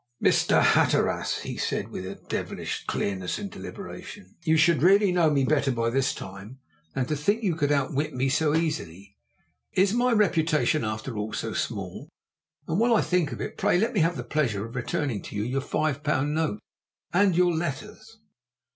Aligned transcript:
"Mr. 0.19 0.63
Hatteras," 0.63 1.41
he 1.43 1.57
said, 1.57 1.89
with 1.91 2.27
devilish 2.27 2.85
clearness 2.87 3.37
and 3.37 3.51
deliberation, 3.51 4.35
"you 4.41 4.57
should 4.57 4.81
really 4.81 5.11
know 5.11 5.29
me 5.29 5.43
better 5.43 5.69
by 5.71 5.91
this 5.91 6.15
time 6.15 6.57
than 6.95 7.05
to 7.05 7.15
think 7.15 7.43
you 7.43 7.55
could 7.55 7.71
outwit 7.71 8.11
me 8.11 8.27
so 8.27 8.55
easily. 8.55 9.15
Is 9.73 9.93
my 9.93 10.11
reputation 10.11 10.83
after 10.83 11.15
all 11.19 11.33
so 11.33 11.53
small? 11.53 12.09
And, 12.67 12.79
while 12.79 12.95
I 12.95 13.01
think 13.01 13.31
of 13.31 13.41
it, 13.41 13.59
pray 13.59 13.77
let 13.77 13.93
me 13.93 13.99
have 13.99 14.17
the 14.17 14.23
pleasure 14.23 14.65
of 14.65 14.75
returning 14.75 15.21
to 15.21 15.35
you 15.35 15.43
your 15.43 15.61
five 15.61 16.01
pound 16.01 16.33
note 16.33 16.57
and 17.13 17.35
your 17.35 17.53
letters. 17.55 18.17